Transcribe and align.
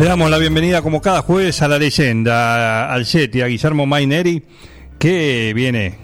Le 0.00 0.06
damos 0.06 0.30
la 0.30 0.38
bienvenida 0.38 0.80
como 0.80 1.02
cada 1.02 1.20
jueves 1.20 1.60
a 1.60 1.68
la 1.68 1.78
leyenda, 1.78 2.90
al 2.90 3.04
Yeti, 3.04 3.42
a 3.42 3.46
Guillermo 3.48 3.84
Maineri, 3.84 4.42
que 4.98 5.52
viene 5.54 5.98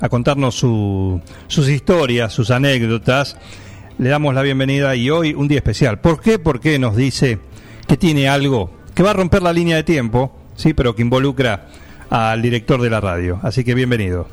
a 0.00 0.08
contarnos 0.08 0.54
su- 0.54 1.20
sus 1.48 1.68
historias, 1.68 2.32
sus 2.32 2.52
anécdotas. 2.52 3.36
Le 3.98 4.08
damos 4.08 4.36
la 4.36 4.42
bienvenida 4.42 4.94
y 4.94 5.10
hoy 5.10 5.34
un 5.34 5.48
día 5.48 5.58
especial. 5.58 6.00
¿Por 6.00 6.20
qué? 6.20 6.38
Porque 6.38 6.78
nos 6.78 6.94
dice 6.94 7.40
que 7.88 7.96
tiene 7.96 8.28
algo 8.28 8.70
que 8.94 9.02
va 9.02 9.10
a 9.10 9.14
romper 9.14 9.42
la 9.42 9.52
línea 9.52 9.74
de 9.74 9.82
tiempo, 9.82 10.32
sí, 10.54 10.72
pero 10.72 10.94
que 10.94 11.02
involucra 11.02 11.66
al 12.08 12.40
director 12.40 12.80
de 12.80 12.88
la 12.90 13.00
radio. 13.00 13.40
Así 13.42 13.64
que 13.64 13.74
bienvenido. 13.74 14.28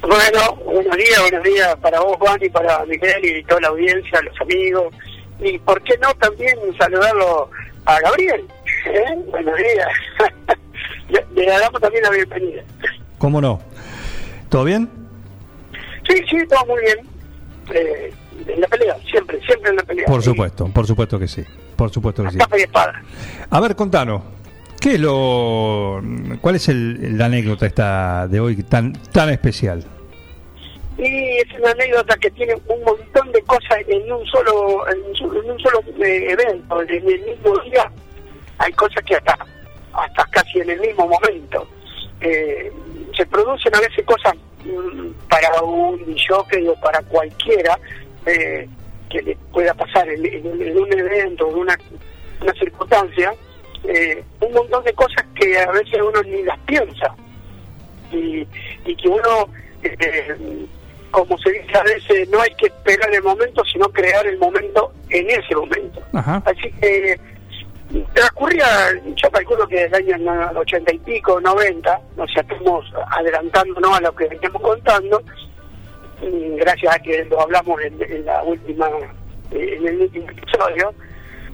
Bueno, 0.00 0.56
buenos 0.64 0.96
días, 0.96 1.20
buenos 1.20 1.44
días 1.44 1.76
para 1.82 2.00
vos, 2.00 2.16
Juan, 2.18 2.38
y 2.42 2.48
para 2.48 2.86
Miguel 2.86 3.22
y 3.22 3.44
toda 3.44 3.60
la 3.60 3.68
audiencia, 3.68 4.18
los 4.22 4.40
amigos. 4.40 4.94
Y 5.42 5.58
por 5.58 5.82
qué 5.82 5.94
no 5.98 6.12
también 6.14 6.56
saludarlo 6.78 7.50
a 7.84 8.00
Gabriel. 8.00 8.44
¿eh? 8.86 9.18
Buenos 9.30 9.56
días. 9.56 9.88
le, 11.08 11.26
le 11.34 11.46
damos 11.50 11.80
también 11.80 12.02
la 12.04 12.10
bienvenida. 12.10 12.62
¿Cómo 13.18 13.40
no? 13.40 13.60
¿Todo 14.48 14.64
bien? 14.64 14.88
Sí, 16.08 16.14
sí, 16.30 16.36
todo 16.48 16.64
muy 16.66 16.80
bien. 16.82 16.98
Eh, 17.74 18.12
en 18.48 18.60
la 18.60 18.66
pelea, 18.68 18.96
siempre, 19.10 19.40
siempre 19.46 19.70
en 19.70 19.76
la 19.76 19.82
pelea. 19.82 20.06
Por 20.06 20.22
Sí, 20.22 20.30
supuesto, 20.30 20.66
por 20.68 20.86
supuesto 20.86 21.18
que 21.18 21.28
sí. 21.28 21.44
Por 21.76 21.90
supuesto 21.90 22.24
que 22.24 22.30
sí. 22.32 22.38
Capa 22.38 22.58
y 22.58 22.62
espada. 22.62 23.02
A 23.50 23.60
ver, 23.60 23.74
contanos. 23.76 24.22
¿Qué 24.80 24.94
es 24.94 25.00
lo, 25.00 26.02
cuál 26.40 26.56
es 26.56 26.68
el, 26.68 27.16
la 27.16 27.26
anécdota 27.26 27.66
esta 27.66 28.26
de 28.26 28.40
hoy 28.40 28.56
tan 28.64 28.92
tan 28.92 29.30
especial? 29.30 29.84
Y 31.04 31.38
es 31.38 31.52
una 31.58 31.70
anécdota 31.72 32.16
que 32.18 32.30
tiene 32.30 32.54
un 32.68 32.82
montón 32.84 33.32
de 33.32 33.42
cosas 33.42 33.78
en 33.88 34.12
un 34.12 34.24
solo 34.26 34.86
en, 34.88 35.02
un 35.02 35.16
solo- 35.16 35.42
en 35.42 35.50
un 35.50 35.58
solo 35.60 35.80
eh, 36.04 36.26
evento, 36.30 36.80
en 36.82 36.90
el 36.90 37.02
mismo 37.02 37.58
día. 37.64 37.90
Hay 38.58 38.72
cosas 38.74 39.02
que 39.04 39.16
hasta 39.16 39.36
hasta 39.94 40.24
casi 40.26 40.60
en 40.60 40.70
el 40.70 40.80
mismo 40.80 41.08
momento. 41.08 41.66
Eh, 42.20 42.70
se 43.16 43.26
producen 43.26 43.74
a 43.74 43.80
veces 43.80 44.04
cosas 44.06 44.32
mm, 44.64 45.10
para 45.28 45.60
un 45.62 46.16
jockey 46.28 46.68
o 46.68 46.74
para 46.80 47.02
cualquiera 47.02 47.76
eh, 48.26 48.68
que 49.10 49.22
le 49.22 49.36
pueda 49.52 49.74
pasar 49.74 50.08
en, 50.08 50.46
un 50.46 50.92
evento, 50.98 51.48
en 51.50 51.54
una, 51.56 51.76
una 52.40 52.52
circunstancia, 52.54 53.34
eh, 53.84 54.22
un 54.40 54.52
montón 54.52 54.84
de 54.84 54.92
cosas 54.94 55.26
que 55.34 55.58
a 55.58 55.70
veces 55.72 56.00
uno 56.00 56.22
ni 56.22 56.42
las 56.44 56.58
piensa 56.60 57.12
y, 58.12 58.46
y 58.86 58.96
que 58.96 59.08
uno, 59.08 59.48
como 61.12 61.38
se 61.38 61.52
dice 61.52 61.78
a 61.78 61.82
veces, 61.84 62.28
no 62.30 62.40
hay 62.40 62.50
que 62.56 62.66
esperar 62.66 63.14
el 63.14 63.22
momento, 63.22 63.62
sino 63.64 63.88
crear 63.90 64.26
el 64.26 64.38
momento 64.38 64.92
en 65.10 65.30
ese 65.30 65.54
momento. 65.54 66.02
Ajá. 66.12 66.42
Así 66.44 66.72
que 66.80 67.20
transcurría, 68.14 68.66
yo 69.14 69.30
calculo 69.30 69.68
que 69.68 69.88
del 69.88 69.94
año 69.94 70.18
no- 70.18 70.60
ochenta 70.60 70.92
y 70.92 70.98
pico, 70.98 71.40
noventa, 71.40 72.00
nos 72.16 72.34
estamos 72.34 72.84
adelantándonos 73.10 73.98
a 73.98 74.00
lo 74.00 74.14
que 74.14 74.26
veníamos 74.28 74.62
contando, 74.62 75.22
gracias 76.56 76.96
a 76.96 76.98
que 76.98 77.24
lo 77.26 77.40
hablamos 77.40 77.80
en, 77.82 78.02
en 78.02 78.24
la 78.24 78.42
última, 78.42 78.88
en 79.50 79.86
el 79.86 80.00
último 80.00 80.26
episodio, 80.30 80.94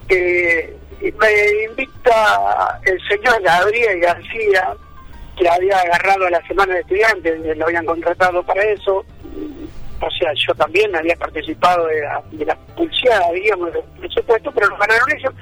que 0.09 0.77
me 1.01 1.65
invita 1.69 2.81
el 2.85 2.99
señor 3.09 3.43
Gabriel 3.43 4.01
García, 4.01 4.77
que 5.37 5.49
había 5.49 5.79
agarrado 5.79 6.27
a 6.27 6.31
la 6.31 6.47
semana 6.47 6.75
de 6.75 6.81
estudiantes, 6.81 7.57
lo 7.57 7.67
habían 7.67 7.87
contratado 7.87 8.43
para 8.43 8.63
eso, 8.63 9.05
o 10.01 10.11
sea, 10.11 10.33
yo 10.35 10.55
también 10.55 10.95
había 10.95 11.17
participado 11.17 11.87
de 11.87 12.01
la, 12.03 12.23
de 12.31 12.45
la 12.45 12.57
pulseada, 12.77 13.33
digamos, 13.33 13.73
del 13.73 13.83
presupuesto, 13.99 14.51
pero 14.53 14.69
lo 14.69 14.77
ganaron 14.77 15.11
ellos. 15.17 15.35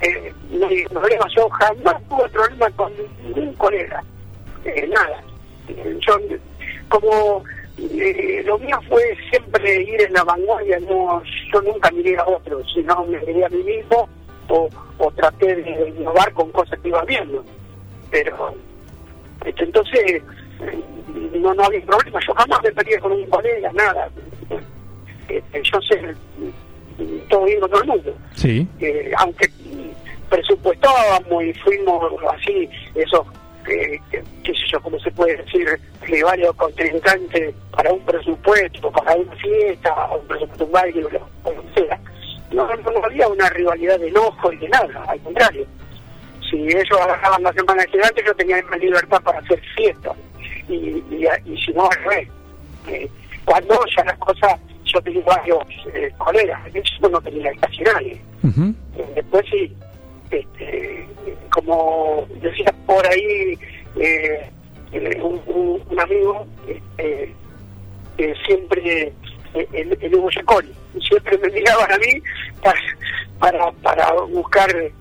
Eh, 0.00 0.32
no 0.50 0.68
hay 0.68 0.84
problema, 0.84 1.26
yo 1.34 1.48
jamás 1.48 1.96
tuve 2.08 2.28
problema 2.28 2.70
con 2.70 2.92
ningún 3.24 3.52
colega, 3.54 4.02
eh, 4.64 4.88
nada. 4.88 5.20
Eh, 5.68 5.98
yo, 6.06 6.16
como 6.88 7.42
eh, 7.78 8.42
lo 8.46 8.58
mío 8.58 8.78
fue 8.88 9.02
siempre 9.30 9.82
ir 9.82 10.02
en 10.02 10.12
la 10.12 10.22
vanguardia, 10.22 10.78
no, 10.80 11.22
yo 11.52 11.62
nunca 11.62 11.90
miré 11.90 12.16
a 12.16 12.26
otros, 12.26 12.64
sino 12.72 13.04
me 13.06 13.18
miré 13.20 13.44
a 13.44 13.48
mí 13.48 13.62
mismo 13.64 14.08
o, 14.48 14.68
o 14.98 15.10
traté 15.12 15.56
de 15.56 15.88
innovar 15.88 16.32
con 16.32 16.50
cosas 16.52 16.78
que 16.80 16.88
iba 16.88 17.04
viendo. 17.04 17.44
Pero 18.10 18.54
este, 19.44 19.64
entonces, 19.64 20.22
no, 21.40 21.54
no 21.54 21.64
había 21.64 21.80
problema. 21.84 22.20
Yo 22.26 22.34
jamás 22.34 22.62
me 22.62 22.72
peleé 22.72 22.98
con 22.98 23.12
un 23.12 23.26
colega, 23.26 23.70
nada. 23.72 24.08
Este, 25.28 25.62
yo 25.62 25.80
sé 25.82 25.94
eh, 25.96 27.24
todo 27.28 27.44
bien 27.44 27.60
con 27.60 27.70
todo 27.70 27.82
el 27.82 27.88
mundo. 27.88 28.16
Sí. 28.34 28.66
Eh, 28.80 29.12
aunque 29.18 29.48
presupuestábamos 30.30 31.44
y 31.44 31.52
fuimos 31.54 32.02
así, 32.34 32.68
esos, 32.94 33.26
eh, 33.68 33.98
que- 34.10 34.22
qué 34.44 34.52
sé 34.52 34.60
yo, 34.72 34.80
cómo 34.80 34.98
se 35.00 35.10
puede 35.10 35.36
decir, 35.36 35.66
rivales 36.02 36.50
contrincantes 36.56 37.54
para 37.70 37.92
un 37.92 38.00
presupuesto, 38.04 38.90
para 38.90 39.14
una 39.16 39.32
fiesta, 39.36 39.92
o 40.10 40.18
un 40.18 40.26
presupuesto, 40.28 40.64
un 40.66 40.72
baile, 40.72 41.04
o 41.04 41.10
lo, 41.10 41.20
que 41.44 41.80
sea. 41.80 42.00
No, 42.50 42.66
no, 42.76 43.04
había 43.04 43.28
una 43.28 43.48
rivalidad 43.50 43.98
de 44.00 44.08
enojo 44.08 44.52
y 44.52 44.56
de 44.56 44.68
nada, 44.68 45.04
al 45.06 45.20
contrario 45.20 45.66
si 46.50 46.56
ellos 46.62 46.98
agarraban 46.98 47.42
la 47.42 47.52
semana 47.52 47.82
de 47.82 47.90
gigantes, 47.90 48.24
yo 48.24 48.34
tenía 48.34 48.56
más 48.70 48.80
libertad 48.80 49.20
para 49.22 49.38
hacer 49.40 49.60
fiesta. 49.76 50.12
Y, 50.68 50.74
y, 51.10 51.26
y 51.46 51.56
si 51.64 51.72
no, 51.72 51.88
al 51.90 52.04
revés. 52.04 52.28
Eh, 52.88 53.08
cuando 53.44 53.78
ya 53.96 54.04
las 54.04 54.18
cosas, 54.18 54.54
yo 54.84 55.00
tenía 55.02 55.22
varios 55.24 55.58
eh, 55.94 56.10
colegas, 56.18 56.60
yo 57.00 57.08
no 57.08 57.20
tenía 57.20 57.50
casi 57.60 57.82
nadie. 57.82 58.20
Eh, 58.96 59.12
después 59.16 59.44
sí, 59.50 59.72
este, 60.30 61.08
como 61.50 62.26
decía 62.42 62.72
por 62.86 63.06
ahí 63.06 63.58
eh, 63.96 64.50
eh, 64.92 65.20
un, 65.22 65.40
un- 65.46 65.82
un 65.90 66.00
amigo, 66.00 66.46
este, 66.68 67.34
que 68.16 68.34
siempre, 68.46 69.12
eh, 69.54 69.68
el, 69.72 69.96
el 70.00 70.14
Hugo 70.14 70.28
Giaconi, 70.30 70.70
siempre 71.00 71.38
me 71.38 71.48
miraban 71.50 71.90
a 71.92 71.98
mí 71.98 72.22
para, 72.62 72.80
para, 73.38 73.72
para 73.82 74.12
buscar 74.22 74.70
eh, 74.76 74.92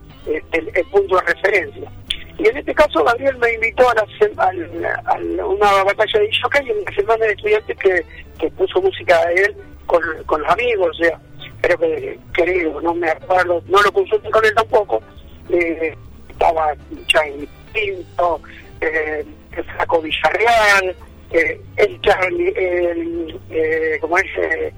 el, 0.51 0.71
el 0.73 0.85
punto 0.85 1.15
de 1.17 1.33
referencia. 1.33 1.91
Y 2.39 2.47
en 2.47 2.57
este 2.57 2.73
caso 2.73 3.03
Gabriel 3.03 3.37
me 3.37 3.53
invitó 3.53 3.89
a, 3.89 3.95
la 3.95 5.01
a 5.05 5.15
una 5.45 5.83
batalla 5.83 6.19
de 6.19 6.29
jockey 6.41 6.69
en 6.69 6.85
la 6.85 6.91
semana 6.95 7.25
de 7.25 7.31
estudiantes 7.31 7.77
que, 7.77 8.05
que 8.39 8.51
puso 8.51 8.81
música 8.81 9.25
de 9.27 9.35
él 9.43 9.55
con, 9.87 10.01
con 10.25 10.41
los 10.41 10.49
amigos, 10.51 10.89
o 10.99 11.03
sea, 11.03 11.19
creo 11.61 11.77
que 11.79 12.19
creo, 12.33 12.81
no 12.81 12.93
me 12.93 13.09
acuerdo, 13.09 13.63
no 13.67 13.81
lo 13.81 13.91
consulté 13.91 14.29
con 14.29 14.45
él 14.45 14.53
tampoco, 14.55 15.01
eh, 15.49 15.95
estaba 16.29 16.73
Charlie 17.07 17.47
Pinto, 17.73 18.39
eh, 18.81 19.25
el 19.55 19.63
Flaco 19.63 20.01
Villarreal, 20.01 20.95
eh, 21.31 21.61
el 21.77 22.01
Charlie, 22.01 22.53
el, 22.55 23.39
eh, 23.49 23.97
¿cómo 23.99 24.17
es? 24.19 24.25
Eh, 24.37 24.73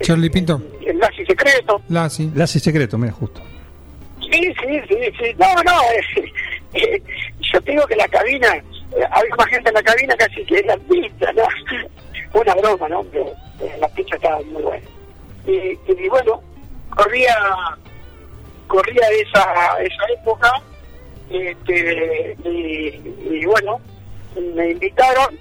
Charlie 0.00 0.30
Pinto. 0.30 0.60
el 0.84 0.98
nazi 0.98 1.24
secreto. 1.24 1.80
Lassi. 1.88 2.30
Lazi 2.34 2.58
secreto, 2.58 2.98
mira, 2.98 3.12
justo. 3.12 3.40
Sí, 4.88 4.98
sí. 5.18 5.34
No, 5.38 5.62
no, 5.62 5.82
eh, 5.92 6.32
eh, 6.74 7.02
yo 7.40 7.60
te 7.62 7.70
digo 7.70 7.86
que 7.86 7.96
la 7.96 8.08
cabina, 8.08 8.54
eh, 8.56 9.04
había 9.10 9.34
más 9.36 9.46
gente 9.48 9.68
en 9.68 9.74
la 9.74 9.82
cabina 9.82 10.16
casi 10.16 10.44
que 10.44 10.58
en 10.58 10.66
la 10.66 10.76
pista, 10.76 11.32
¿no? 11.32 11.44
Una 12.32 12.54
broma, 12.54 12.88
¿no? 12.88 13.04
Pero 13.04 13.26
eh, 13.60 13.76
la 13.80 13.88
pista 13.88 14.16
estaba 14.16 14.40
muy 14.42 14.62
buena. 14.62 14.86
Y, 15.46 15.78
y 15.86 16.08
bueno, 16.08 16.42
corría 16.96 17.36
corría 18.66 19.06
esa 19.10 19.82
esa 19.82 20.04
época 20.20 20.50
este, 21.30 22.36
y, 22.44 23.00
y 23.30 23.44
bueno, 23.46 23.80
me 24.54 24.70
invitaron, 24.70 25.38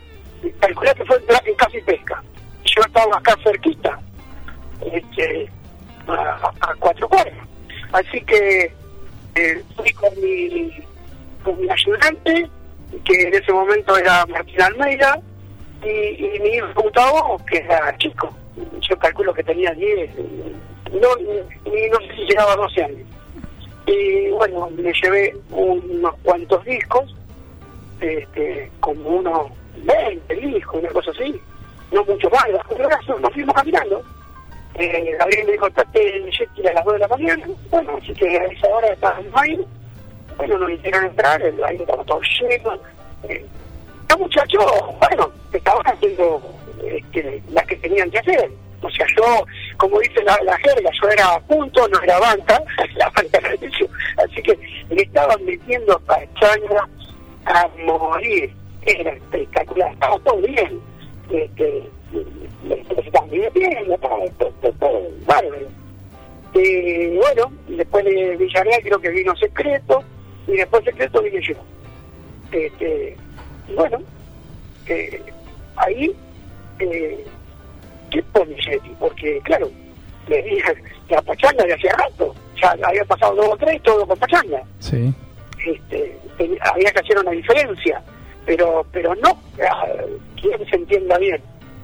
calculé 0.59 0.93
que 0.95 1.05
fue 1.05 1.17
en 1.45 1.55
Casi 1.55 1.81
Pesca. 1.81 2.21
Yo 2.65 2.81
estaba 2.81 3.17
acá 3.17 3.35
cerquita, 3.43 3.99
este, 4.91 5.49
a, 6.07 6.51
a 6.61 6.75
cuatro 6.79 7.07
cuadras. 7.07 7.37
Así 7.91 8.21
que 8.21 8.73
eh, 9.35 9.63
fui 9.75 9.91
con 9.93 10.09
mi, 10.21 10.71
con 11.43 11.59
mi 11.59 11.69
ayudante, 11.69 12.49
que 13.05 13.21
en 13.21 13.33
ese 13.33 13.51
momento 13.51 13.97
era 13.97 14.25
Martín 14.27 14.61
Almeida, 14.61 15.19
y, 15.83 16.39
mi 16.39 16.49
hijo 16.49 16.81
Gustavo, 16.81 17.41
que 17.49 17.57
era 17.57 17.95
chico. 17.97 18.33
Yo 18.81 18.97
calculo 18.97 19.33
que 19.33 19.43
tenía 19.43 19.71
10, 19.71 20.11
no, 20.93 21.15
ni 21.17 21.89
no 21.89 21.97
sé 21.99 22.15
si 22.15 22.21
llegaba 22.25 22.53
a 22.53 22.57
12 22.57 22.83
años. 22.83 23.07
Y 23.85 24.29
bueno, 24.29 24.69
me 24.77 24.93
llevé 24.93 25.35
unos 25.49 26.15
cuantos 26.23 26.63
discos, 26.63 27.15
este, 27.99 28.71
como 28.79 29.09
unos 29.09 29.51
20 29.83 30.35
discos, 30.35 30.81
una 30.81 30.89
cosa 30.89 31.11
así, 31.11 31.41
no 31.91 32.03
mucho 32.05 32.29
más, 32.29 32.45
de 32.45 33.19
nos 33.19 33.33
fuimos 33.33 33.55
caminando. 33.55 34.03
Eh, 34.75 35.15
Gabriel 35.19 35.45
me 35.45 35.51
dijo, 35.51 35.67
en 35.67 36.31
Yeti 36.31 36.67
a 36.67 36.73
las 36.73 36.85
2 36.85 36.93
de 36.93 36.99
la 36.99 37.07
mañana, 37.07 37.45
bueno, 37.69 37.99
así 38.01 38.13
que 38.13 38.39
a 38.39 38.45
esa 38.45 38.67
hora 38.69 38.87
estábamos 38.87 39.31
ahí, 39.35 39.65
bueno, 40.37 40.57
nos 40.57 40.71
hicieron 40.71 41.05
entrar, 41.05 41.41
el 41.41 41.63
aire 41.63 41.83
estaba 41.83 42.03
todo 42.05 42.21
lleno. 42.39 42.73
Eh, 43.29 43.45
los 44.09 44.19
muchachos, 44.19 44.65
bueno, 44.99 45.31
estaban 45.51 45.83
haciendo 45.85 46.41
este, 46.83 47.41
las 47.51 47.65
que 47.67 47.75
tenían 47.77 48.09
que 48.09 48.19
hacer. 48.19 48.51
O 48.81 48.89
sea, 48.89 49.05
yo, 49.15 49.45
como 49.77 49.99
dice 49.99 50.21
la, 50.23 50.37
la 50.43 50.57
jerga, 50.57 50.89
yo 51.01 51.09
era 51.09 51.39
punto, 51.41 51.87
no 51.87 52.01
era 52.01 52.19
banca, 52.19 52.61
la 52.95 53.09
banca 53.09 53.37
era 53.37 53.53
eso. 53.53 53.85
Así 54.17 54.41
que 54.41 54.57
le 54.89 55.03
estaban 55.03 55.43
metiendo 55.45 55.99
pachanga 55.99 56.87
a 57.45 57.69
morir. 57.85 58.53
Era 58.85 59.11
espectacular, 59.11 59.93
estaba 59.93 60.19
todo 60.19 60.41
bien. 60.41 60.81
Este, 61.29 61.89
se 62.87 63.29
divirtiendo, 63.29 63.97
bárbaro. 65.25 65.67
Y 66.53 67.17
bueno, 67.17 67.51
después 67.67 68.05
de 68.05 68.37
Villarreal 68.37 68.81
creo 68.83 68.99
que 68.99 69.09
vino 69.09 69.35
Secreto, 69.35 70.03
y 70.47 70.53
después 70.53 70.83
Secreto 70.83 71.21
vine 71.21 71.41
yo. 71.41 71.55
Este, 72.51 73.17
bueno, 73.75 73.99
eh, 74.87 75.21
ahí, 75.75 76.15
eh, 76.79 77.25
¿qué 78.11 78.23
pone 78.31 78.55
Yeti? 78.55 78.95
Porque, 78.99 79.39
claro, 79.43 79.69
le 80.27 80.43
dije, 80.43 80.73
la 81.09 81.21
pachanga 81.21 81.63
de 81.63 81.73
hacía 81.73 81.93
rato, 81.93 82.35
ya 82.61 82.75
había 82.83 83.05
pasado 83.05 83.35
dos 83.35 83.49
o 83.49 83.57
tres, 83.57 83.81
todo 83.81 84.05
con 84.05 84.17
pachanga. 84.19 84.61
Sí. 84.79 85.13
Este, 85.65 86.17
había 86.61 86.91
que 86.91 86.99
hacer 86.99 87.17
una 87.19 87.31
diferencia, 87.31 88.01
pero 88.45 88.85
pero 88.91 89.15
no, 89.15 89.39
ah, 89.65 89.85
quiero 90.39 90.59
que 90.59 90.65
se 90.65 90.75
entienda 90.75 91.17
bien, 91.17 91.41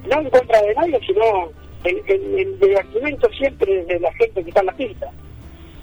no 0.08 0.22
en 0.22 0.30
contra 0.30 0.62
de 0.62 0.76
nadie, 0.76 1.00
sino 1.06 1.50
el, 1.84 2.02
el, 2.08 2.40
el 2.40 2.60
divertimento 2.60 3.30
siempre 3.32 3.84
de 3.86 4.00
la 4.00 4.12
gente 4.14 4.44
que 4.44 4.50
está 4.50 4.62
en 4.62 4.66
la 4.66 4.74
pista. 4.74 5.12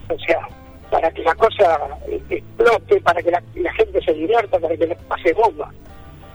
O 0.09 0.19
sea, 0.19 0.49
para 0.91 1.11
que 1.11 1.23
la 1.23 1.35
cosa 1.35 1.99
eh, 2.09 2.21
explote, 2.31 3.01
para 3.01 3.23
que 3.23 3.31
la, 3.31 3.43
la 3.57 3.73
gente 3.75 4.01
se 4.03 4.13
divierta, 4.13 4.59
para 4.59 4.77
que 4.77 4.87
le 4.87 4.97
pase 5.09 5.33
bomba. 5.33 5.73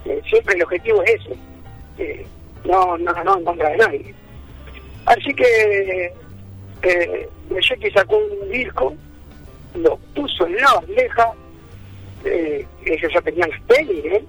Eh, 0.05 0.21
siempre 0.29 0.55
el 0.55 0.63
objetivo 0.63 1.01
es 1.03 1.11
ese. 1.21 1.35
Eh, 1.97 2.25
no, 2.65 2.97
no, 2.97 3.23
no 3.23 3.37
en 3.37 3.45
contra 3.45 3.69
de 3.69 3.77
nadie. 3.77 4.15
Así 5.05 5.33
que 5.33 6.13
eh, 6.83 7.29
Yeti 7.49 7.91
sacó 7.91 8.17
un 8.17 8.49
disco, 8.49 8.93
lo 9.75 9.97
puso 10.15 10.45
en 10.45 10.55
la 10.57 10.73
bandeja, 10.75 11.33
eh, 12.25 12.65
ellos 12.85 13.11
ya 13.13 13.21
tenían 13.21 13.49
las 13.49 13.61
pelis, 13.61 14.05
¿eh? 14.05 14.23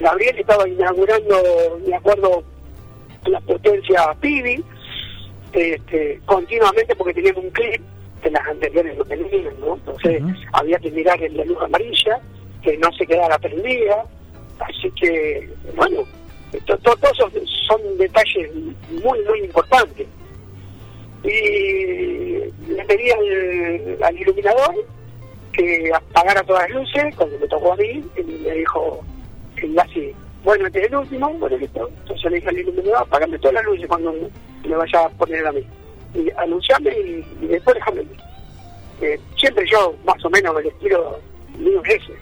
Gabriel 0.00 0.38
estaba 0.38 0.68
inaugurando, 0.68 1.80
me 1.86 1.96
acuerdo, 1.96 2.44
la 3.26 3.40
potencia 3.40 4.14
Pibi, 4.20 4.62
este, 5.52 6.20
continuamente 6.26 6.94
porque 6.96 7.14
tenían 7.14 7.36
un 7.38 7.50
clip 7.50 7.80
que 8.22 8.30
las 8.30 8.46
anteriores 8.46 8.96
no 8.96 9.04
tenían, 9.04 9.60
¿no? 9.60 9.74
Entonces 9.74 10.22
había 10.52 10.78
que 10.78 10.90
mirar 10.90 11.22
en 11.22 11.36
la 11.36 11.44
luz 11.44 11.58
amarilla, 11.62 12.20
que 12.62 12.76
no 12.78 12.90
se 12.92 13.06
quedara 13.06 13.38
prendida, 13.38 14.04
así 14.60 14.90
que, 15.00 15.48
bueno, 15.76 16.02
to- 16.66 16.78
to- 16.78 16.96
todos 16.96 17.12
esos 17.18 17.32
son 17.68 17.80
detalles 17.98 18.50
muy, 19.04 19.20
muy 19.28 19.40
importantes. 19.44 20.06
Y 21.24 21.30
le 22.72 22.84
pedí 22.86 23.10
al, 23.10 23.98
al 24.02 24.18
iluminador 24.20 24.74
que 25.52 25.90
apagara 25.92 26.42
todas 26.44 26.68
las 26.70 26.80
luces, 26.80 27.14
cuando 27.16 27.38
me 27.38 27.48
tocó 27.48 27.72
a 27.72 27.76
mí, 27.76 28.02
y 28.16 28.22
me 28.22 28.52
dijo, 28.52 29.00
así, 29.80 30.12
bueno, 30.44 30.66
este 30.66 30.80
es 30.80 30.86
el 30.86 30.96
último, 30.96 31.32
bueno, 31.34 31.56
listo. 31.56 31.88
Entonces 32.00 32.30
le 32.30 32.36
dije 32.36 32.48
al 32.48 32.58
iluminador, 32.58 33.02
apagame 33.02 33.38
todas 33.38 33.54
las 33.54 33.64
luces 33.64 33.86
cuando 33.86 34.14
me 34.66 34.76
vaya 34.76 35.04
a 35.04 35.08
poner 35.10 35.46
a 35.46 35.52
mí. 35.52 35.64
Y 36.14 36.30
anunciame 36.36 36.90
y, 36.90 37.46
después 37.46 37.76
déjame. 37.76 38.02
Eh, 39.00 39.20
siempre 39.36 39.66
yo, 39.70 39.94
más 40.04 40.24
o 40.24 40.30
menos, 40.30 40.58
el 40.60 40.66
estilo 40.66 41.20
mío 41.58 41.82
es 41.84 42.02
ese. 42.02 42.14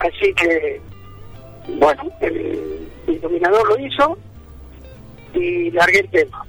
Así 0.00 0.34
que, 0.34 0.80
bueno, 1.78 2.10
el 2.20 2.88
iluminador 3.06 3.68
lo 3.68 3.86
hizo 3.86 4.18
y 5.34 5.70
largué 5.70 6.00
el 6.00 6.10
tema. 6.10 6.44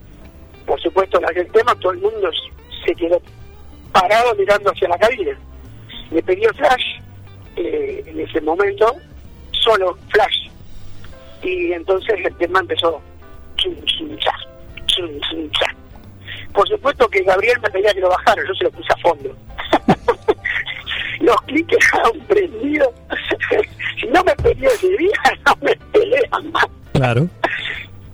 Por 0.66 0.82
supuesto, 0.82 1.20
largué 1.20 1.42
el 1.42 1.52
tema, 1.52 1.76
todo 1.76 1.92
el 1.92 2.00
mundo 2.00 2.30
se 2.86 2.96
quedó 2.96 3.22
parado 3.92 4.36
mirando 4.36 4.72
hacia 4.72 4.90
la 4.90 4.98
cabina. 4.98 5.38
Le 6.12 6.22
pedí 6.24 6.44
el 6.44 6.54
flash, 6.56 7.00
eh, 7.56 8.04
en 8.06 8.20
ese 8.20 8.42
momento, 8.42 8.96
solo 9.52 9.98
flash. 10.10 10.45
Y 11.42 11.74
entonces 11.74 12.16
el 12.26 12.36
tema 12.38 12.60
empezó. 12.60 13.02
Por 16.54 16.68
supuesto 16.70 17.08
que 17.10 17.22
Gabriel 17.24 17.60
me 17.62 17.70
pedía 17.70 17.94
que 17.94 18.00
lo 18.00 18.10
bajara, 18.10 18.42
yo 18.48 18.54
se 18.56 18.64
lo 18.66 18.72
puse 18.72 18.94
a 18.94 18.98
fondo. 18.98 19.36
Los 21.22 21.36
clics 21.44 21.78
estaban 21.78 22.20
prendidos. 22.28 22.90
si 24.00 24.08
no 24.08 24.24
me 24.24 24.36
peleó 24.36 24.70
ese 24.70 24.88
día, 24.98 25.12
no 25.46 25.56
me 25.62 25.76
pelean 25.92 26.52
más. 26.52 26.66
Claro. 26.94 27.28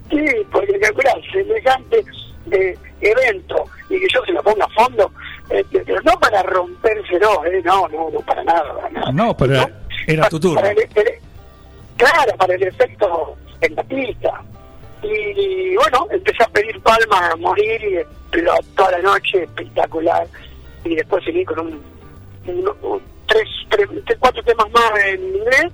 Sí, 0.09 0.25
porque 0.51 0.79
calcular 0.79 1.15
semejante 1.31 2.03
eh, 2.51 2.77
evento 3.01 3.63
y 3.89 3.99
que 3.99 4.07
yo 4.13 4.23
se 4.25 4.31
lo 4.33 4.43
ponga 4.43 4.65
a 4.65 4.69
fondo, 4.69 5.11
eh, 5.49 5.63
pero 5.71 6.01
no 6.01 6.11
para 6.19 6.43
rompérselo, 6.43 7.45
eh, 7.45 7.61
no, 7.63 7.87
no, 7.89 8.09
no, 8.09 8.19
para 8.21 8.43
nada. 8.43 8.73
Para 8.75 8.89
nada. 8.89 9.11
No, 9.11 9.35
pero 9.37 9.53
era- 9.53 9.79
era 10.07 10.29
tu 10.29 10.39
turno. 10.39 10.61
Para 10.61 10.73
claro, 12.01 12.35
para 12.37 12.55
el 12.55 12.63
efecto 12.63 13.37
en 13.61 13.75
la 13.75 13.83
pista. 13.83 14.41
Y, 15.03 15.75
bueno, 15.75 16.07
empecé 16.11 16.43
a 16.43 16.47
pedir 16.49 16.79
palmas 16.81 17.33
a 17.33 17.35
morir 17.35 17.83
y 17.83 17.97
explotó 17.97 18.91
la 18.91 18.99
noche, 18.99 19.43
espectacular. 19.43 20.27
Y 20.83 20.95
después 20.95 21.23
seguí 21.23 21.45
con 21.45 21.59
un, 21.59 21.81
tres, 23.27 23.47
tres, 23.69 23.87
cuatro 24.19 24.43
temas 24.43 24.69
más 24.71 24.91
en 25.05 25.35
inglés, 25.35 25.71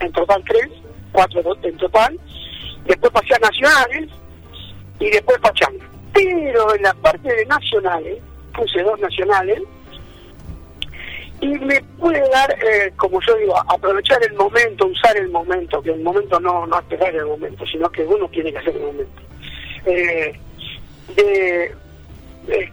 en 0.00 0.12
total 0.12 0.42
tres, 0.48 0.68
cuatro 1.12 1.42
en 1.62 1.76
total. 1.76 2.18
Después 2.84 3.12
pasé 3.12 3.34
a 3.34 3.38
nacionales 3.38 4.10
y 4.98 5.10
después 5.10 5.38
pachanga. 5.38 5.84
Pero 6.12 6.74
en 6.74 6.82
la 6.82 6.94
parte 6.94 7.32
de 7.32 7.46
nacionales, 7.46 8.18
puse 8.54 8.82
dos 8.82 8.98
nacionales, 8.98 9.62
y 11.40 11.48
me 11.58 11.80
pude 11.98 12.22
dar, 12.30 12.50
eh, 12.64 12.92
como 12.96 13.20
yo 13.22 13.34
digo, 13.36 13.54
aprovechar 13.68 14.18
el 14.24 14.34
momento, 14.34 14.86
usar 14.86 15.16
el 15.16 15.28
momento, 15.28 15.80
que 15.82 15.90
el 15.90 16.00
momento 16.00 16.40
no, 16.40 16.66
no 16.66 16.78
esperar 16.78 17.14
el 17.14 17.26
momento, 17.26 17.64
sino 17.66 17.88
que 17.90 18.02
uno 18.02 18.28
tiene 18.28 18.52
que 18.52 18.58
hacer 18.58 18.76
el 18.76 18.82
momento. 18.82 19.22
Eh, 19.86 20.38
de, 21.14 21.74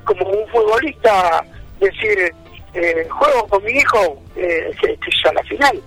como 0.04 0.30
un 0.30 0.48
futbolista, 0.50 1.46
decir, 1.80 2.34
eh, 2.74 3.08
juego 3.10 3.48
con 3.48 3.64
mi 3.64 3.72
hijo, 3.72 4.22
eh, 4.36 4.72
que, 4.82 4.98
que 4.98 5.30
a 5.30 5.34
la 5.34 5.44
final, 5.44 5.82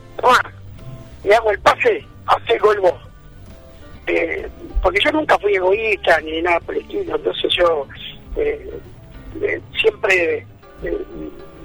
le 1.25 1.35
hago 1.35 1.51
el 1.51 1.59
pase, 1.61 2.05
hace 2.27 2.59
gol 2.59 2.81
vos. 2.81 2.95
Eh, 4.07 4.49
porque 4.83 5.01
yo 5.05 5.13
nunca 5.13 5.39
fui 5.39 5.55
egoísta 5.55 6.19
ni 6.21 6.41
nada 6.41 6.61
por 6.61 6.75
el 6.75 6.81
estilo, 6.83 7.17
entonces 7.17 7.53
yo 7.59 7.87
siempre, 9.79 10.47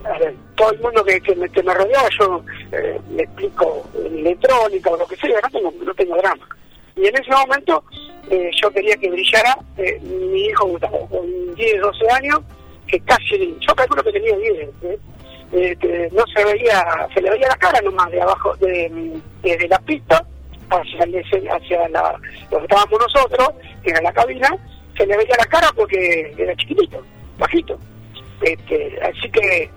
a 0.06 0.18
ver, 0.20 0.36
todo 0.56 0.72
el 0.72 0.80
mundo 0.80 1.04
que, 1.04 1.20
que 1.22 1.36
me, 1.36 1.50
que 1.50 1.62
rodeaba, 1.62 2.10
yo 2.20 2.44
eh, 2.72 3.00
le 3.12 3.24
explico 3.24 3.88
electrónica 4.06 4.90
o 4.90 4.98
lo 4.98 5.08
que 5.08 5.16
sea, 5.16 5.40
no 5.42 5.50
tengo, 5.50 5.74
no 5.84 5.94
tengo 5.94 6.18
drama. 6.18 6.48
Y 6.96 7.08
en 7.08 7.16
ese 7.16 7.32
momento 7.32 7.84
eh, 8.30 8.52
yo 8.62 8.70
quería 8.72 8.96
que 8.98 9.10
brillara 9.10 9.58
eh, 9.78 10.00
mi 10.02 10.46
hijo 10.46 10.68
Gustavo, 10.68 11.08
con 11.10 11.56
10, 11.56 11.82
12 11.82 12.10
años, 12.12 12.40
que 12.88 13.00
casi, 13.02 13.58
yo 13.60 13.76
calculo 13.76 14.04
que 14.04 14.12
tenía 14.12 14.38
10, 14.38 14.70
¿eh? 14.84 15.00
Eh, 15.56 15.76
que 15.80 16.10
no 16.12 16.24
se 16.36 16.44
veía, 16.44 17.08
se 17.14 17.22
le 17.22 17.30
veía 17.30 17.48
la 17.48 17.56
cara 17.58 17.80
nomás 17.82 18.10
de 18.10 18.22
abajo, 18.22 18.56
de, 18.56 19.22
desde 19.44 19.68
la 19.68 19.78
pista 19.80 20.26
hacia, 20.70 21.04
el, 21.04 21.50
hacia 21.52 21.90
la, 21.90 22.20
donde 22.50 22.66
estábamos 22.66 23.00
nosotros, 23.00 23.50
que 23.84 23.92
era 23.92 24.02
la 24.02 24.12
cabina, 24.14 24.50
se 24.98 25.06
le 25.06 25.16
veía 25.16 25.36
la 25.38 25.46
cara 25.46 25.70
porque 25.76 26.34
era 26.38 26.56
chiquitito, 26.56 27.04
bajito. 27.38 27.78
Este, 28.42 29.00
así 29.02 29.30
que 29.30 29.70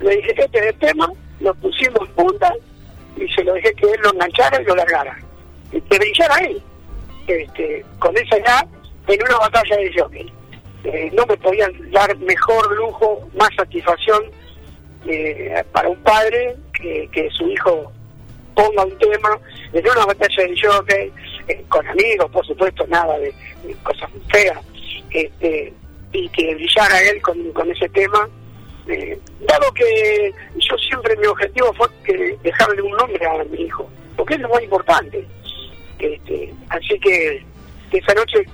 le 0.00 0.16
dije, 0.16 0.34
este 0.36 0.58
es 0.58 0.66
el 0.66 0.78
tema, 0.78 1.10
lo 1.40 1.54
pusimos 1.54 2.08
en 2.08 2.14
punta 2.14 2.52
y 3.16 3.28
se 3.28 3.44
lo 3.44 3.54
dejé 3.54 3.72
que 3.74 3.86
él 3.86 4.00
lo 4.02 4.12
enganchara 4.12 4.60
y 4.60 4.64
lo 4.64 4.76
largara. 4.76 5.16
Y 5.72 5.80
que 5.80 5.98
brillara 5.98 6.38
él. 6.38 6.62
Este, 7.26 7.84
con 7.98 8.16
esa 8.16 8.36
edad, 8.36 8.66
en 9.08 9.22
una 9.22 9.38
batalla 9.38 9.76
de 9.76 9.92
jockey. 9.98 10.32
Eh, 10.84 11.10
no 11.14 11.26
me 11.26 11.36
podían 11.36 11.72
dar 11.90 12.16
mejor 12.18 12.76
lujo, 12.76 13.28
más 13.34 13.48
satisfacción 13.56 14.22
eh, 15.08 15.64
para 15.72 15.88
un 15.88 16.00
padre 16.02 16.56
que, 16.72 17.08
que 17.10 17.28
su 17.30 17.48
hijo 17.48 17.90
ponga 18.54 18.84
un 18.84 18.98
tema 18.98 19.38
en 19.72 19.84
una 19.88 20.06
batalla 20.06 20.44
de 20.44 20.60
jockey, 20.60 21.12
eh, 21.48 21.64
con 21.68 21.86
amigos, 21.88 22.30
por 22.30 22.46
supuesto, 22.46 22.86
nada 22.86 23.18
de, 23.18 23.34
de 23.64 23.74
cosas 23.82 24.08
feas, 24.30 24.58
este, 25.10 25.72
y 26.12 26.28
que 26.30 26.54
brillara 26.54 27.02
él 27.02 27.20
con, 27.22 27.52
con 27.52 27.70
ese 27.70 27.88
tema, 27.90 28.28
eh, 28.88 29.18
dado 29.40 29.72
que 29.74 30.32
yo 30.58 30.76
siempre 30.78 31.16
mi 31.16 31.26
objetivo 31.26 31.72
fue 31.74 31.88
que 32.04 32.36
dejarle 32.42 32.82
un 32.82 32.92
nombre 32.92 33.26
a 33.26 33.44
mi 33.44 33.62
hijo, 33.62 33.88
porque 34.16 34.34
es 34.34 34.40
lo 34.40 34.48
más 34.48 34.62
importante. 34.62 35.26
Este, 35.98 36.52
así 36.68 36.98
que, 37.00 37.42
esa 37.92 38.12
noche 38.14 38.44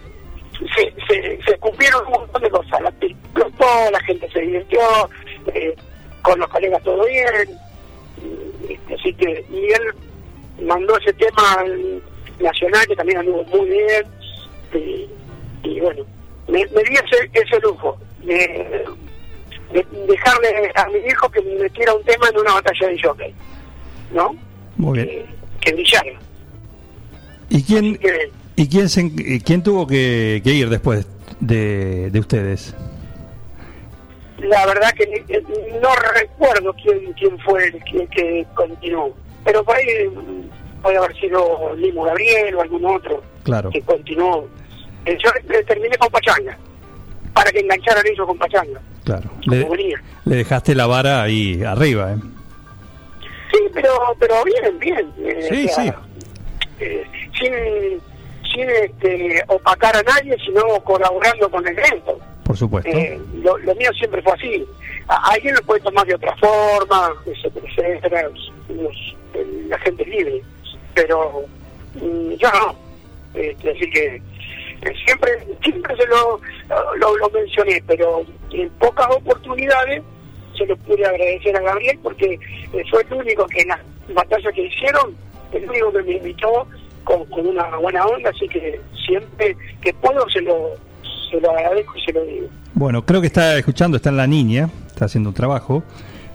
se, 0.77 0.95
se, 1.09 1.43
se 1.43 1.59
cumplieron 1.59 2.07
un 2.07 2.13
montón 2.13 2.43
de 2.43 2.51
cosas. 2.51 2.81
La 2.83 2.93
la 3.91 4.01
gente 4.01 4.31
se 4.31 4.41
divirtió, 4.41 4.81
eh, 5.55 5.75
con 6.23 6.39
los 6.39 6.49
colegas 6.49 6.83
todo 6.85 7.05
bien. 7.07 7.59
y- 8.69 8.93
Así 8.95 9.13
que, 9.15 9.45
y 9.51 9.65
él 9.73 9.83
mandó 10.65 10.97
ese 10.99 11.13
tema 11.15 11.55
al 11.59 12.03
nacional, 12.39 12.87
que 12.87 12.95
también 12.97 13.19
anduvo 13.19 13.43
muy 13.45 13.69
bien. 13.69 14.05
Y, 15.65 15.81
bueno, 15.81 16.05
me, 16.49 16.65
me 16.67 16.83
di 16.85 16.95
ese, 16.95 17.31
ese 17.33 17.59
lujo 17.61 17.99
de, 18.21 18.85
de 19.73 19.87
dejarle 20.07 20.73
a 20.75 20.87
mi 20.89 20.99
hijo 21.09 21.29
que 21.31 21.41
me 21.43 21.55
metiera 21.57 21.95
un 21.95 22.03
tema 22.05 22.29
en 22.29 22.39
una 22.39 22.53
batalla 22.55 22.89
de 22.89 23.03
jockey, 23.03 23.35
¿no? 24.13 24.35
Muy 24.77 24.99
bien. 24.99 25.09
Eh, 25.11 25.27
que 25.61 25.73
brillara. 25.73 26.13
¿Y 27.49 27.63
quién, 27.63 27.97
que, 27.97 28.31
y 28.57 28.69
quién, 28.69 28.89
se, 28.89 29.03
y 29.03 29.41
quién 29.41 29.63
tuvo 29.63 29.87
que, 29.87 30.41
que 30.45 30.51
ir 30.53 30.69
después 30.69 31.07
de, 31.41 32.11
de 32.11 32.21
ustedes? 32.21 32.75
la 34.39 34.67
verdad 34.67 34.91
que 34.95 35.05
eh, 35.29 35.43
no 35.81 35.91
recuerdo 36.21 36.75
quién 36.83 37.13
quién 37.13 37.39
fue 37.41 37.65
el 37.69 37.85
que, 37.85 38.07
que 38.09 38.45
continuó, 38.55 39.15
pero 39.45 39.63
por 39.63 39.77
ahí 39.77 39.87
mm, 40.09 40.83
puede 40.83 40.97
haber 40.97 41.17
sido 41.17 41.73
Limo 41.77 42.03
Gabriel 42.03 42.57
o 42.57 42.63
algún 42.63 42.85
otro 42.85 43.23
Claro. 43.45 43.71
que 43.71 43.81
continuó. 43.83 44.49
Eh, 45.05 45.17
Yo 45.23 45.31
eh, 45.55 45.63
terminé 45.65 45.97
con 45.97 46.09
Pachanga, 46.11 46.59
para 47.33 47.53
que 47.53 47.61
engancharan 47.61 48.05
ellos 48.05 48.27
con 48.27 48.37
Pachanga, 48.37 48.81
Claro. 49.05 49.31
Le, 49.47 49.67
le 50.25 50.37
dejaste 50.37 50.75
la 50.75 50.87
vara 50.87 51.23
ahí 51.23 51.63
arriba, 51.65 52.13
¿eh? 52.13 52.17
Sí, 53.53 53.59
pero 53.75 53.91
pero 54.19 54.35
bien, 54.45 54.79
bien. 54.79 55.13
eh, 55.19 55.47
Sí, 55.51 55.67
o 55.71 55.75
sea, 55.75 55.85
sí. 55.85 56.85
eh, 56.85 57.05
sin 57.39 58.01
sin 58.53 58.69
este, 58.71 59.43
opacar 59.49 59.97
a 59.97 60.03
nadie, 60.03 60.37
sino 60.45 60.63
colaborando 60.85 61.51
con 61.51 61.67
el 61.67 61.79
evento. 61.79 62.19
Por 62.45 62.57
supuesto. 62.57 62.91
Eh, 62.91 63.19
lo, 63.43 63.57
lo 63.59 63.75
mío 63.75 63.91
siempre 63.95 64.21
fue 64.23 64.33
así. 64.33 64.65
A- 65.09 65.33
alguien 65.33 65.55
lo 65.55 65.63
puede 65.63 65.81
tomar 65.81 66.07
de 66.07 66.15
otra 66.15 66.37
forma, 66.37 67.11
etcétera, 67.27 67.67
etcétera. 67.69 68.29
Los- 68.69 69.17
la 69.69 69.79
gente 69.79 70.03
es 70.03 70.09
libre. 70.09 70.43
Pero 70.95 71.45
mm, 71.95 72.33
yo 72.35 72.49
no. 72.53 72.75
Este, 73.35 73.71
así 73.71 73.91
que 73.91 74.23
siempre 75.07 75.33
siempre 75.63 75.97
se 75.97 76.07
lo, 76.07 76.39
lo, 76.97 77.17
lo 77.17 77.31
mencioné, 77.31 77.83
pero 77.87 78.23
en 78.53 78.69
pocas 78.79 79.07
oportunidades 79.11 80.03
se 80.57 80.67
lo 80.67 80.77
pude 80.77 81.05
agradecer 81.05 81.57
a 81.57 81.61
Gabriel 81.61 81.99
porque 82.03 82.35
eh, 82.35 82.83
fue 82.91 83.03
el 83.09 83.15
único 83.15 83.47
que 83.47 83.63
en 83.63 83.69
las 83.69 83.81
batallas 84.15 84.53
que 84.55 84.67
hicieron, 84.67 85.15
el 85.53 85.69
único 85.69 85.93
que 85.93 86.03
me 86.03 86.13
invitó 86.17 86.67
con, 87.05 87.25
con 87.27 87.47
una 87.47 87.65
buena 87.77 88.05
onda, 88.07 88.31
así 88.31 88.47
que 88.49 88.81
siempre 89.07 89.57
que 89.81 89.93
puedo 89.95 90.29
se 90.29 90.41
lo, 90.43 90.71
se 91.31 91.41
lo 91.41 91.51
agradezco 91.51 91.97
y 91.97 92.01
se 92.03 92.13
lo 92.13 92.25
digo. 92.25 92.47
Bueno, 92.75 93.05
creo 93.05 93.21
que 93.21 93.27
está 93.27 93.57
escuchando, 93.59 93.97
está 93.97 94.11
en 94.11 94.17
la 94.19 94.27
niña, 94.27 94.69
está 94.87 95.07
haciendo 95.07 95.31
un 95.31 95.35
trabajo, 95.35 95.83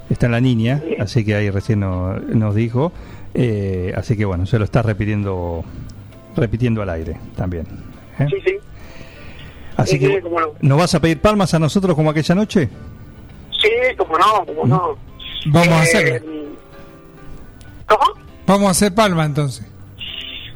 está 0.09 0.25
en 0.25 0.31
la 0.33 0.41
niña, 0.41 0.81
así 1.00 1.24
que 1.24 1.36
ahí 1.36 1.50
recién 1.50 1.79
no- 1.81 2.13
nos 2.19 2.55
dijo, 2.55 2.91
eh, 3.33 3.93
así 3.95 4.17
que 4.17 4.25
bueno, 4.25 4.45
se 4.45 4.57
lo 4.59 4.65
está 4.65 4.81
repitiendo, 4.81 5.63
repitiendo 6.36 6.81
al 6.81 6.89
aire 6.89 7.17
también. 7.36 7.65
¿eh? 8.19 8.25
Sí, 8.29 8.38
sí. 8.45 8.57
Así 9.77 9.91
sí, 9.93 10.00
que, 10.00 10.07
sí, 10.15 10.22
cómo 10.22 10.39
no. 10.41 10.48
¿nos 10.62 10.77
vas 10.77 10.96
a 10.96 11.00
pedir 11.00 11.22
palmas 11.22 11.53
a 11.53 11.60
nosotros 11.60 11.96
como 11.96 12.10
aquella 12.10 12.36
noche? 12.36 12.67
Sí, 13.62 13.69
como 13.98 14.17
no, 14.17 14.46
como 14.46 14.65
no. 14.65 14.98
Vamos 15.46 15.67
a 15.69 15.79
Eh, 15.79 15.81
hacerlo. 15.84 16.31
¿Cómo? 17.88 18.03
Vamos 18.46 18.67
a 18.67 18.72
hacer 18.72 18.93
palma 18.96 19.25
entonces. 19.25 19.65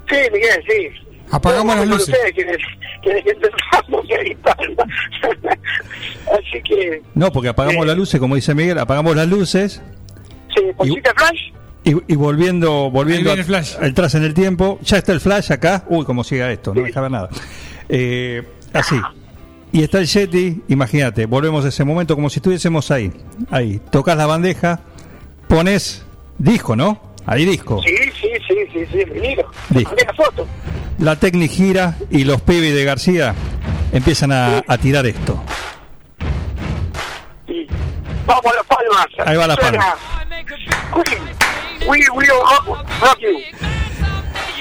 Sí, 0.10 0.18
Miguel, 0.34 0.64
sí. 0.68 0.88
Apagamos 1.32 1.76
las 1.78 1.88
luces. 1.88 2.10
Ustedes, 2.10 2.34
quienes, 2.34 2.58
quienes 3.02 3.26
empezamos 3.26 4.06
a 4.12 4.18
gritar. 4.18 4.58
Así 6.34 6.62
que, 6.64 7.02
No, 7.16 7.32
porque 7.32 7.50
apagamos 7.50 7.84
Sí. 7.84 7.88
las 7.88 7.98
luces, 7.98 8.20
como 8.20 8.36
dice 8.36 8.54
Miguel, 8.56 8.78
apagamos 8.80 9.16
las 9.16 9.28
luces 9.28 9.82
sí, 10.56 10.62
¿pusiste 10.76 11.10
flash? 11.16 11.40
y, 11.84 12.14
y 12.14 12.16
volviendo, 12.16 12.92
volviendo 12.92 13.36
flash. 13.44 13.76
atrás 13.82 14.16
en 14.16 14.24
el 14.24 14.34
tiempo, 14.34 14.80
ya 14.84 14.98
está 14.98 15.14
el 15.14 15.22
flash 15.22 15.52
acá, 15.52 15.86
uy, 15.88 16.06
como 16.06 16.24
siga 16.24 16.52
esto, 16.52 16.74
no 16.74 16.82
deja 16.82 17.00
ver 17.02 17.12
nada. 17.12 17.30
Eh, 17.90 18.44
así. 18.74 19.00
Y 19.74 19.84
está 19.84 20.00
el 20.00 20.06
Yeti, 20.08 20.62
imagínate, 20.68 21.26
volvemos 21.26 21.64
a 21.64 21.70
ese 21.70 21.84
momento 21.84 22.16
como 22.16 22.30
si 22.30 22.40
estuviésemos 22.40 22.92
ahí. 22.92 23.12
Ahí, 23.50 23.80
tocas 23.90 24.18
la 24.18 24.26
bandeja, 24.26 24.82
pones 25.48 26.06
disco, 26.38 26.76
¿no? 26.76 27.02
Ahí 27.26 27.46
disco. 27.46 27.82
Sí, 27.86 27.96
sí, 28.20 28.28
sí, 28.48 28.56
sí, 28.74 28.86
sí. 28.92 29.36
Sí. 29.74 29.84
Mandé 29.86 30.06
la 30.06 30.14
foto. 30.14 30.48
La 31.00 31.16
técnica 31.16 31.54
gira 31.54 31.98
y 32.10 32.26
los 32.26 32.42
pibes 32.42 32.74
de 32.74 32.84
García 32.84 33.34
empiezan 33.94 34.32
a, 34.32 34.64
a 34.68 34.78
tirar 34.78 35.06
esto. 35.06 35.42
Y 37.48 37.68
vamos 38.26 38.46
a 38.46 38.56
las 38.56 38.66
palmas. 38.66 39.08
Ahí 39.26 39.38
va 39.38 39.48
la 39.48 39.56
We 41.88 42.00
rock, 42.08 42.68
rock 43.02 43.20
you. 43.20 43.40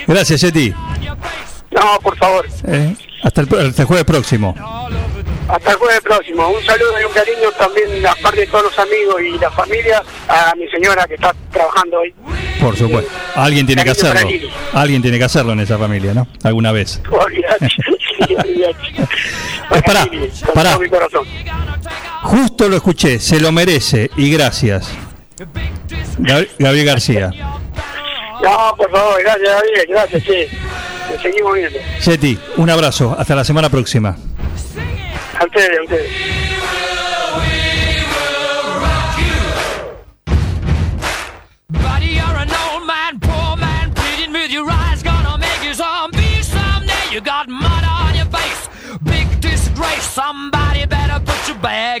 Gracias, 0.07 0.41
Yeti. 0.41 0.73
No, 1.71 1.99
por 2.01 2.17
favor. 2.17 2.45
Eh, 2.67 2.95
hasta, 3.23 3.41
el, 3.41 3.47
pro- 3.47 3.59
hasta 3.59 3.81
el 3.81 3.87
jueves 3.87 4.05
próximo. 4.05 4.55
Hasta 5.47 5.71
el 5.71 5.77
jueves 5.77 6.01
próximo. 6.01 6.47
Un 6.49 6.63
saludo 6.63 7.01
y 7.01 7.03
un 7.03 7.11
cariño 7.13 7.51
también, 7.57 8.05
aparte 8.07 8.41
de 8.41 8.47
todos 8.47 8.65
los 8.65 8.79
amigos 8.79 9.21
y 9.21 9.37
la 9.39 9.51
familia, 9.51 10.01
a 10.27 10.53
mi 10.55 10.67
señora 10.69 11.05
que 11.07 11.15
está 11.15 11.33
trabajando 11.51 11.99
hoy. 11.99 12.13
Por 12.59 12.77
supuesto. 12.77 13.11
Alguien 13.35 13.65
tiene 13.65 13.83
que 13.83 13.89
hacerlo. 13.91 14.29
Alguien 14.73 15.01
tiene 15.01 15.17
que 15.17 15.23
hacerlo 15.25 15.53
en 15.53 15.59
esa 15.61 15.77
familia, 15.77 16.13
¿no? 16.13 16.27
Alguna 16.43 16.71
vez. 16.71 17.01
Eh, 19.73 19.81
pará, 19.85 20.07
pará. 20.53 20.77
Justo 22.23 22.69
lo 22.69 22.75
escuché, 22.75 23.19
se 23.19 23.39
lo 23.39 23.51
merece 23.51 24.11
y 24.15 24.31
gracias. 24.31 24.89
Gab- 26.19 26.47
Gabriel 26.59 26.85
García. 26.85 27.31
No, 28.43 28.75
por 28.77 28.91
favor, 28.91 29.21
gracias, 29.23 29.49
David, 29.49 29.89
gracias, 29.89 30.23
sí. 30.23 30.47
Seguimos 31.21 31.53
viendo. 31.53 31.79
Yeti, 32.05 32.39
un 32.57 32.69
abrazo. 32.69 33.15
Hasta 33.17 33.35
la 33.35 33.43
semana 33.43 33.69
próxima. 33.69 34.15
A 35.39 35.45
ustedes, 35.45 35.79
a 35.79 35.83
ustedes. 35.83 36.11
Buddy, 41.69 42.13
you're 42.15 42.37
an 42.37 42.49
old 42.49 42.85
man, 42.85 43.19
poor 43.19 43.55
man, 43.57 43.93
pleading 43.93 44.33
with 44.33 44.51
your 44.51 44.69
eyes, 44.69 45.03
gonna 45.03 45.37
make 45.37 45.63
you 45.63 45.73
zombie 45.73 46.41
someday. 46.43 47.13
You 47.13 47.21
got 47.21 47.47
mud 47.49 47.83
on 47.83 48.15
your 48.15 48.27
face, 48.27 48.69
big 49.03 49.27
disgrace. 49.41 50.03
Somebody 50.03 50.85
better 50.85 51.19
put 51.23 51.47
your 51.47 51.57
bag 51.57 52.00